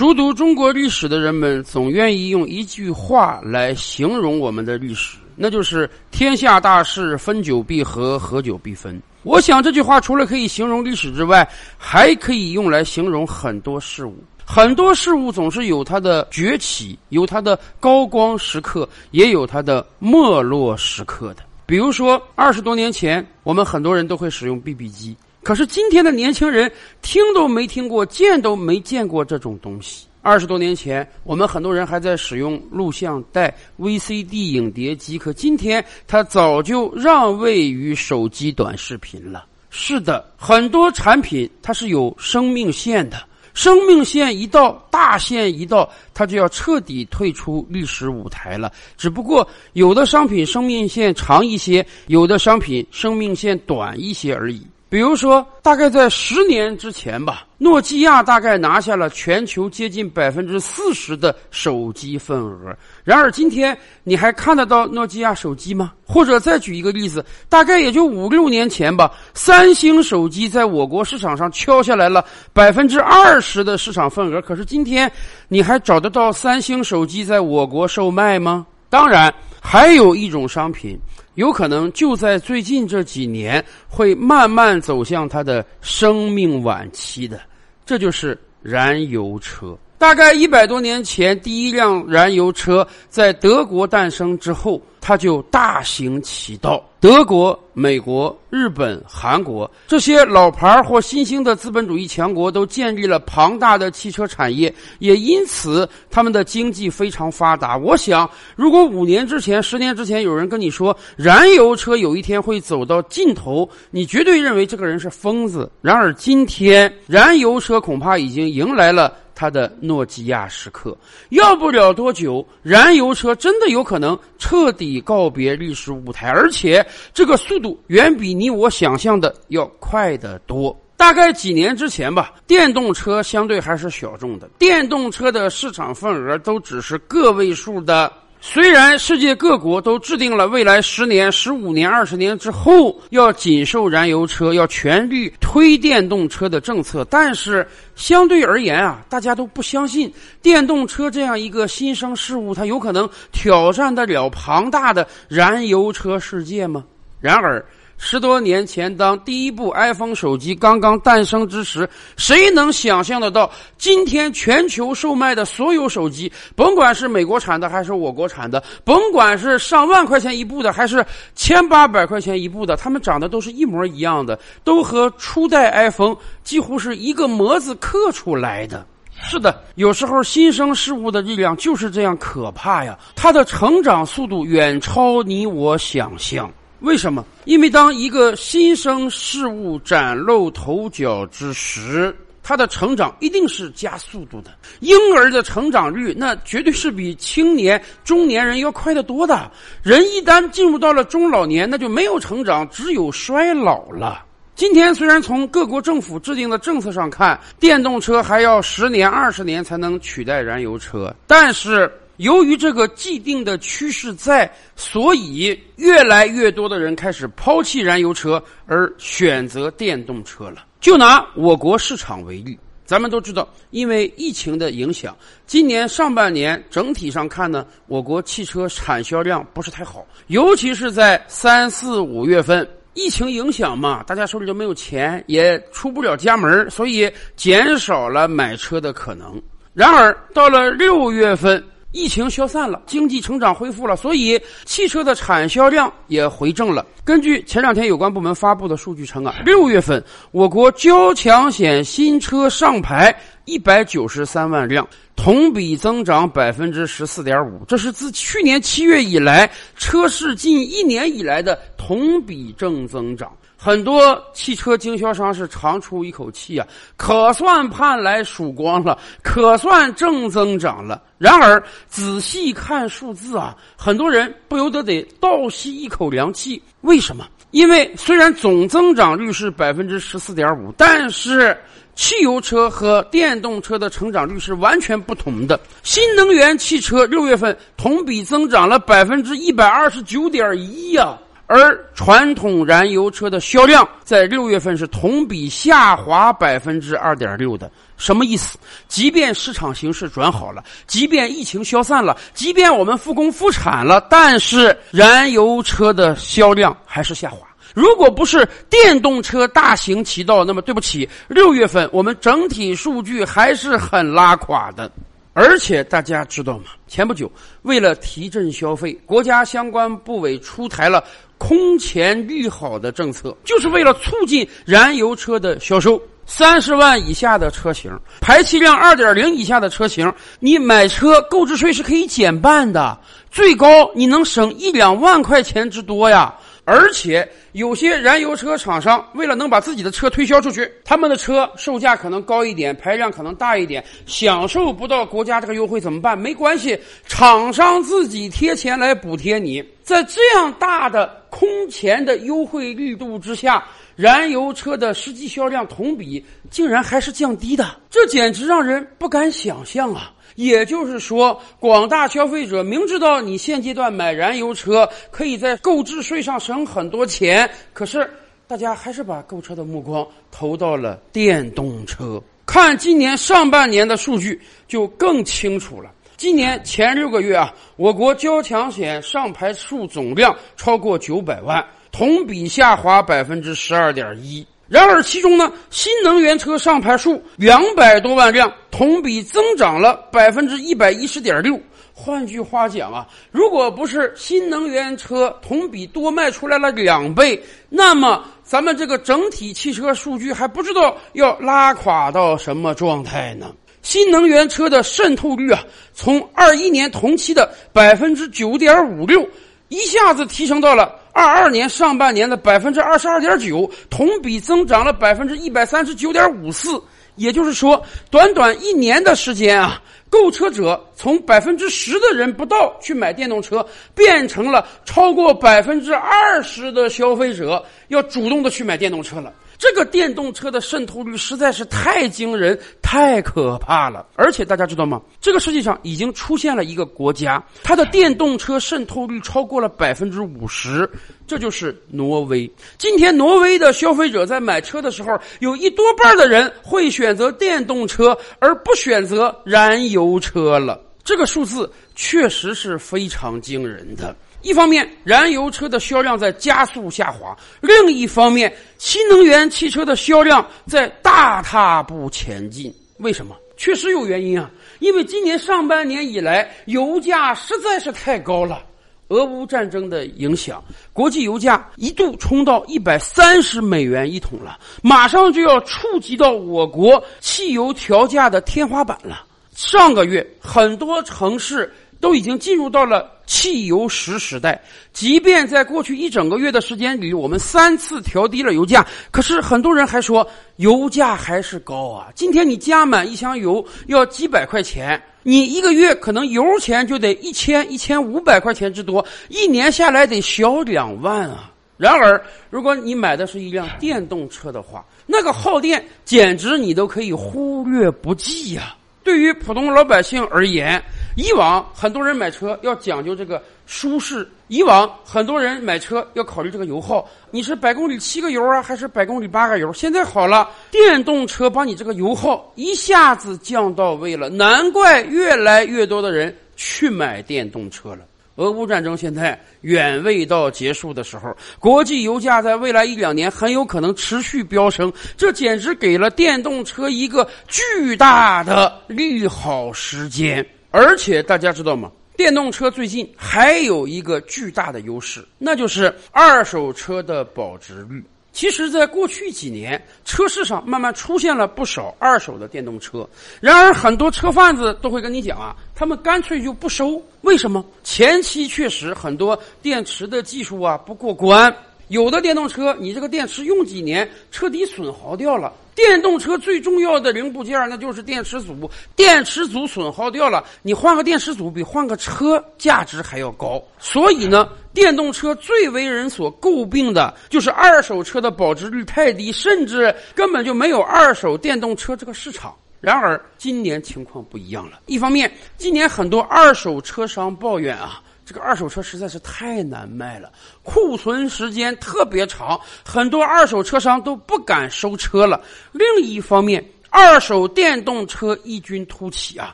[0.00, 8.98] 熟读中国历史的人们总愿意用一句话来形容我们的历史，那就是“天下大事，分久必合，合久必分”。
[9.24, 14.16] 我想这句话除了可以形容历史之外，还可以用来形容很多事物。
[14.42, 21.42] 很多事物总是有它的崛起，有它的高光时刻，也有它的没落时刻的。
[21.66, 25.14] 比如说，二十多年前，我们很多人都会使用 BB 机。
[25.42, 26.70] 可是今天的年轻人
[27.00, 30.06] 听都没听过，见都没见过这种东西。
[30.22, 39.46] 二十多年前，我们很多人还在使用录像带、VCD 影碟机，可今天它早就让位于手机短视频了。
[39.70, 43.16] 是的，很多产品它是有生命线的，
[43.54, 48.70] 生命线一到，大线一到，它就要彻底退出历史舞台了。
[48.98, 54.60] 只不过有的商品生命线长一些，有的商品生命线短一些而已。
[54.90, 62.76] 比如说，大概在十年之前吧，诺基亚大概拿下了全球接近百分之四十的手机份额。
[63.04, 65.92] 然而，今天你还看得到诺基亚手机吗？
[66.04, 74.42] 或者再举一个例子，大概也就五六年前吧，三星手机在我国市场上敲下来了百分之二十的市场份额。
[74.42, 75.08] 可是今天，
[75.46, 78.66] 你还找得到三星手机在我国售卖吗？
[78.88, 79.32] 当然，
[79.62, 80.98] 还有一种商品。
[81.40, 87.40] 有可能就在最近这几年会慢慢走向它的生命晚期的，
[87.86, 89.74] 这就是燃油车。
[90.00, 94.80] 大概一百多年前，第一辆燃油车在德国诞生之后。
[95.02, 96.84] 它就大行其道。
[97.00, 107.78] 德国、美国、日本、韩国这些老牌或新兴的资本主义强国都建立了庞大的汽车产业，也因此他们的经济非常发达。
[107.78, 115.68] 我想，如果五年之前、十年之前有人跟你说燃油车有一天会走到尽头，你绝对认为这个人是疯子。
[115.80, 119.14] 然而，今天燃油车恐怕已经迎来了。
[119.40, 120.94] 它的诺基亚时刻，
[121.30, 130.78] 要不了多久，燃油车真的有可能彻底告别历史舞台，而且这个速度远比你我想象的要快得多。
[130.94, 138.12] 大概几年之前吧，电动车相对还是小众的，电动车的市场份额都只是个位数的。
[138.42, 156.82] 虽然世界各国都制定了未来十年、十五年、二十年之后要禁售燃油车、要全力推电动车的政策，但是相对而言啊，大家都不相信电动车这样一个新生事物，它有可能挑战得了庞大的燃油车世界吗？
[157.20, 157.64] 然而。
[158.02, 178.84] 十多年前，当第一部 iPhone 手机刚刚诞生之时，谁能想象得到，今天全球售卖的所有手机，甭管是美国产的还是我国产的，甭管是上万块钱一部的还是千八百块钱一部的，它们长得都是一模一样的，都和初代 iPhone 几乎是一个模子刻出来的。
[179.22, 186.50] 是的，有时候新生事物的力量就是这样可怕呀，它的成长速度远超你我想象。
[186.80, 187.24] 为什么？
[187.44, 194.50] 因为当一个新生事物崭露头角之时，它的成长一定是加速度的。
[194.80, 199.50] 婴儿的成长率那绝对是比青年、中年人要快得多的。
[199.82, 204.24] 人一旦进入到了中老年，那就没有成长，只有衰老了。
[204.54, 211.92] 今天虽然从各国政府制定的政策上看，电动车还要十年、二十年才能取代燃油车，但是。
[212.20, 220.66] 由于这个既定的趋势在，所以越来越多的人开始抛弃燃油车而选择电动车了。
[220.80, 225.16] 就拿我国市场为例，咱们都知道，因为疫情的影响，
[225.46, 239.40] 今年上半年整体上看呢，我国汽车产销量不是太好，尤其是在三四五月份，疫情影响嘛，大家手里就没有钱，也出不了家门，所以减少了买车的可能。
[239.72, 241.64] 然而到了六月份。
[241.92, 246.86] 疫情消散了，经济成长恢复了，所以汽车的产销量也回正了。
[247.04, 253.14] 根据前两天有关部门发布的数据称啊，六月份我国交强险新车上牌
[253.44, 263.32] 一百九十三万辆，同比增长百分之十四点五，这是自去年七月以来车市近一年以来的同比正增长。
[263.62, 266.66] 很多汽车经销商是长出一口气啊，
[266.96, 271.02] 可算盼来曙光了，可算正增长了。
[271.18, 276.62] 然而仔细看数字啊，很多人不由得得倒吸一口凉气。
[276.80, 277.28] 为什么？
[277.50, 281.54] 因为虽然总增长率是百分之十四点五，但是
[281.94, 285.60] 汽油车和电动车的成长率是完全不同的。
[285.82, 291.18] 新能源汽车六月份同比增长了百分之一百二十九点一呀。
[291.52, 298.56] 而传统燃油车的销量在六月份是同比下滑百分之二点六的，什么意思？
[298.86, 307.38] 即便市场形势转好了，即便疫情消散了，即便我们复工复产了，但是燃油车的销量还是下滑。
[307.74, 314.88] 如果不是电动车大行其道，那么对不起，六月份我们整体数据还是很拉垮的。
[315.32, 316.64] 而且大家知道吗？
[316.88, 317.30] 前不久，
[317.62, 321.02] 为了提振消费，国家相关部委出台了
[321.40, 326.00] 空前利好的政策，就是为了促进燃油车的销售。
[326.26, 327.90] 三十万以下的车型，
[328.20, 332.96] 排气量二点零以下的车型，你买车购置税是可以减半的，
[333.32, 336.32] 最高你能省一两万块钱之多呀！
[336.64, 346.16] 而且有些燃油车厂商为了能把自己的车推销出去，他们的车售价可能高一点，排量可能大一点，享受不到国家这个优惠怎么办？
[346.16, 346.78] 没关系，
[347.08, 349.64] 厂商自己贴钱来补贴你。
[349.90, 353.66] 在这样大的空前的优惠力度之下，
[353.96, 360.12] 燃油车的实际销量同比竟然还是降低的，这简直让人不敢想象啊！
[360.36, 368.08] 也就是说，广大消费者明知道你现阶段买燃油车可以在购置税上省很多钱，可是
[368.46, 372.22] 大家还是把购车的目光投到了电动车。
[372.46, 375.90] 看今年上半年的数据就更清楚了。
[376.20, 384.46] 今年前六个月啊，我国交强险上牌数总量超过九百万，同比下滑百分之十二点一。
[384.68, 391.58] 然而，其中呢，新能源车上牌数两百多万辆，同比增长了百分之一百一十点六。
[391.94, 403.54] 换句话讲啊，如果不是新能源车同比多卖出来了两倍，那么咱们这个整体汽车数据还不知道要拉垮到什么状态呢？
[403.82, 405.62] 新能源车的渗透率啊，
[405.94, 409.26] 从二一年同期的百分之九点五六，
[409.68, 410.96] 一下子提升到了。
[411.12, 416.80] 二二年上半年的百分之二十二点九，同比增长了百分之一百三十九点五四。
[417.16, 429.32] 也就是说，短短一年的时间啊，购车者从百分之十的人不到去买电动车，变成了超过百分之二十的消费者要主动的去买电动车了。
[429.60, 434.06] 这个电动车的渗透率实在是太惊人、太可怕了。
[434.16, 435.02] 而且大家知道吗？
[435.20, 440.88] 这个世界上已经出现了一个国家，它的电动车渗透率超过了百分之五十，
[441.26, 442.50] 这就是挪威。
[442.78, 450.82] 今天，挪威的消费者在买车的时候，有一多半的人会选择电动车，而不选择燃油车了。
[451.04, 454.16] 这个数字确实是非常惊人的。
[454.42, 462.74] 一方面，燃油车的销量在加速下滑；另一方面，新能源汽车的销量在大踏步前进。
[462.98, 463.36] 为什么？
[463.56, 464.50] 确实有原因啊！
[464.78, 468.62] 因为今年上半年以来，油价实在是太高了。
[469.08, 470.62] 俄乌战争的影响，
[470.92, 479.24] 国际油价一度冲到一百三十美元一桶了，马上就要触及到我国汽油调价的天花板了。
[479.54, 481.70] 上个月，很多城市。
[482.00, 484.60] 都已经进入到了汽油石时代。
[484.92, 490.26] 即便在过去一整个月的时间里，我们三次调低了油价，可是很多人还说
[490.56, 492.08] 油价还是高啊。
[492.14, 501.52] 今天你加满一箱油要几百块钱，你一个月可能油钱就得一千、一千五百块钱之多，一年下来得小两万啊。
[501.76, 508.74] 然而，如果你买的是一辆电动车的话，那个耗电简直你都可以忽略不计呀。
[509.02, 510.80] 对于普通老百姓而言，
[511.20, 519.70] 以往很多人买车要讲究这个舒适，以往很多人买车要考虑这个油耗，你是百公里七个油啊，还是百公里八个油？
[519.70, 527.98] 现在好了，电动车把你这个油耗一下子降到位了，难怪越来越多的人去买电动车了。
[528.36, 540.46] 俄乌战争现在远未到结束的时候，国际油价在未来一两年很有可能持续飙升，这简直给了电动车一个巨大的利好时间。
[540.70, 541.90] 而且大家知道吗？
[542.16, 548.04] 电动车最近还有一个巨大的优势，那就是二手车的保值率。
[548.32, 553.08] 其实，在过去几年，车市上慢慢出现了不少二手的电动车。
[553.40, 557.02] 然而，很多车贩子都会跟你讲啊，他们干脆就不收。
[557.22, 557.64] 为什么？
[557.82, 561.52] 前期确实很多电池的技术啊不过关。
[561.90, 565.52] 有的电动车，你这个电池用几年，彻底损耗掉了。
[565.74, 573.60] 电动车最重要的零部件那就是电池组，电池组损耗掉了，你换个电池组比换个车价值还要高。
[573.80, 582.54] 所以呢，电动车最为人所诟病的就是二手车的保值率太低，甚至根本就没有二手电动车这个市场。
[582.80, 585.28] 然而今年情况不一样了，一方面，
[585.58, 588.00] 今年很多二手车商抱怨啊。
[588.30, 590.30] 这个二手车实在是太难卖了，
[590.62, 595.42] 库存时间特别长，很多二手车商都不敢收车了。
[595.72, 599.52] 另一方面，二手电动车异军突起啊，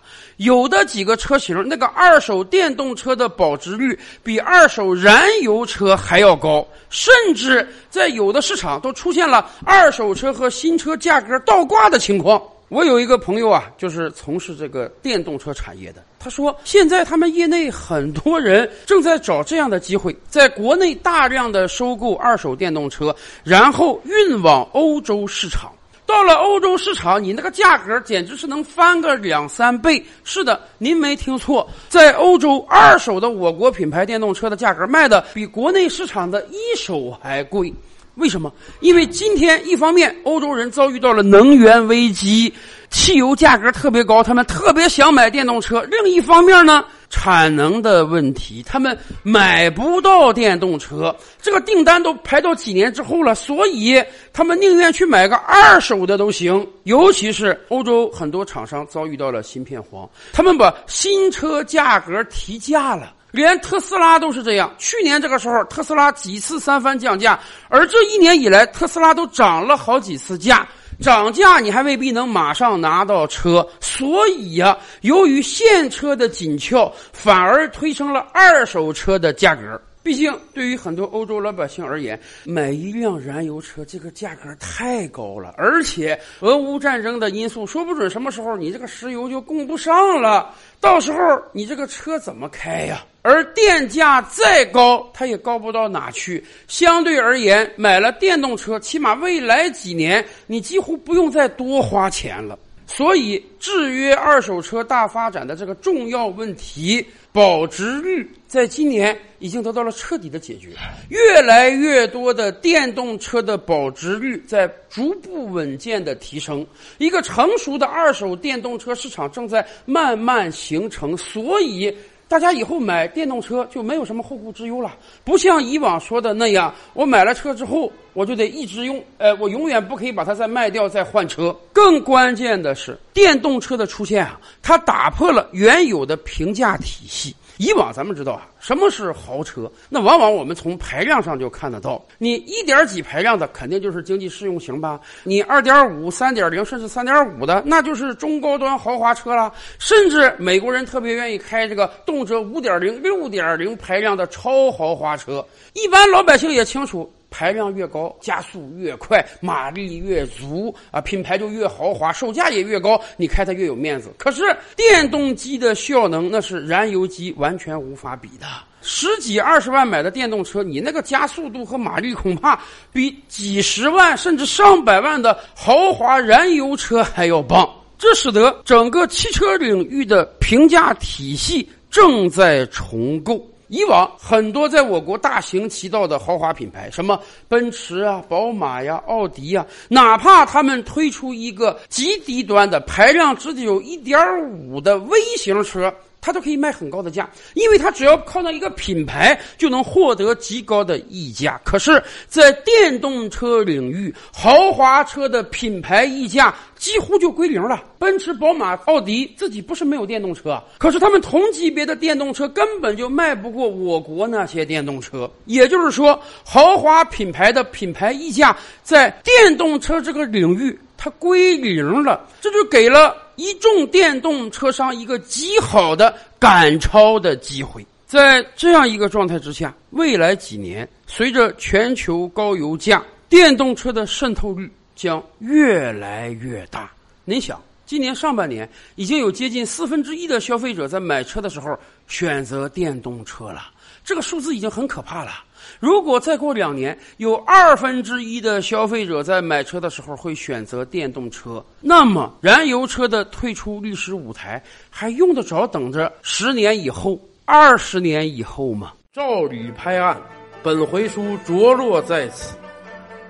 [0.37, 12.43] 有的几个车型，那个二手电动车的保值率比二手燃油车还要高，甚至在有的市场都出现了二手车和新车价格倒挂的情况。
[12.69, 16.03] 我有一个朋友啊，就是从事这个电动车产业的。
[16.19, 25.73] 他说，现在他们业内很多人正在找这样的机会，在国内大量的收购二手电动车，然后运往欧洲市场。
[26.05, 30.05] 到了欧洲市场，你那个价格简直是能翻个两三倍。
[30.25, 37.73] 是的，您没听错，在欧洲，二手的我国品牌电动车的价格卖的比国内市场的一手还贵。
[38.17, 38.53] 为什么？
[38.81, 42.53] 因为今天一方面欧洲人遭遇到了能源危机，
[42.91, 56.67] 汽油价格特别高，他们特别想买电动车；另一方面呢，产能的问题，他们买不到电动车，这个订单都排到几年之后了，所以他们宁愿去买个二手的都行。
[56.85, 63.13] 尤其是欧洲很多厂商遭遇到了芯片荒，他们把新车价格提价了。
[63.37, 64.75] 连特斯拉都是这样。
[64.79, 67.39] 去年这个时候，特斯拉几次三番降价，
[67.69, 70.67] 而这一年以来，特斯拉都涨了好几次价。
[70.99, 79.79] 涨价你还未必能马上拿到车，所以呀，由于现车的紧俏，反而推升了二手车的价格。
[80.03, 91.19] 毕竟，对于很多欧洲老百姓而言，买一辆燃油车这个价格太高了，而且俄乌战争的因素，说不准什么时候你这个石油就供不上了，到时候
[91.53, 93.05] 你这个车怎么开呀？
[93.29, 96.45] 而电价再高，它也高不到哪去。
[96.69, 102.57] 相对而言，买了电动车，起码未来几年你几乎不用再多花钱了。
[102.87, 107.05] 所以，制约二手车大发展的这个重要问题——
[107.35, 110.69] 保值率，在今年已经得到了彻底的解决。
[111.09, 116.65] 越来越多的电动车的保值率在逐步稳健的提升，
[116.99, 121.17] 一个成熟的二手电动车市场正在慢慢形成。
[121.17, 121.93] 所以。
[122.29, 131.57] 大家以后买电动车就没有什么后顾之忧了，不像以往说的那样，我买了车之后我就得一直用，呃，我永远不可以把它再卖掉再换车。
[131.73, 137.35] 更关键的是，电动车的出现啊，它打破了原有的评价体系。
[137.59, 139.71] 以往咱们知道啊，什么是豪车？
[139.89, 142.05] 那往往我们从排量上就看得到。
[142.19, 145.01] 你一点几排量的，肯定就是经济适用型吧？
[145.25, 149.53] 你二点五、三点零，甚至三点五的，那就是中高端豪华车了。
[149.79, 155.45] 甚至美国人特别愿意开这个动辄五点零、六点零排量的超豪华车。
[155.73, 157.11] 一般老百姓也清楚。
[157.31, 164.11] 排量越高，加速越快，马力越足啊，品牌就越豪华，售价也越高，你开它越有面子。
[164.17, 164.43] 可是
[164.75, 168.47] 电动机的效能那是燃油机完全无法比的。
[168.89, 172.61] 十几二十万买的电动车，你那个加速度和马力恐怕
[172.93, 177.69] 比几十万甚至上百万的豪华燃油车还要棒。
[177.99, 183.45] 这使得整个汽车领域的评价体系正在重构。
[183.69, 194.19] 以往很多在我国大行其道的豪华品牌，什么奔驰啊、宝马呀、奥迪呀，哪怕他们推出一个极低端的排量只有一点
[194.51, 195.93] 五的微型车。
[196.27, 201.61] 它都可以卖很高的价，因为它只要靠那一个品牌就能获得极高的溢价。
[201.65, 207.81] 可是，在电动车领域，豪华车的品牌溢价几乎就归零了。
[207.97, 215.31] 奔驰、宝马、奥迪自己不是没有电动车，可是他们同级别的电动车根本就卖不过我国那些电动车。
[215.45, 220.77] 也就是说，豪华品牌的品牌溢价在电动车这个领域。
[220.99, 227.87] 它归零了，这就给了一众电动车商一个极好的赶超的机会。
[228.07, 236.93] 在这样一个状态之下，未来几年，随着全球高油价，电动车的渗透率将越来越大。
[237.25, 241.77] 您想，今年上半年已经有接近四分之一的消费者在买车的时候
[242.07, 243.71] 选择电动车了，
[244.07, 245.33] 这个数字已经很可怕了。
[245.81, 258.93] 如果再过两年，有二分之一的消费者在买车的时候会选择电动车，那么燃油车的退出历史舞台还用得着等着十年以后、二十年以后吗？
[259.13, 260.17] 照吕拍案，
[260.63, 262.57] 本回书着落在此。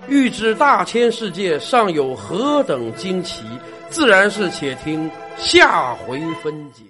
[0.08, 3.44] 欲知大千世界尚有何等惊奇，
[3.88, 6.82] 自然是且听下回分解。